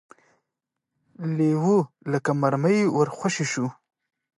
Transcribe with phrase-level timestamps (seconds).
[1.35, 1.77] لېوه
[2.11, 3.67] لکه مرمۍ ور خوشې شو.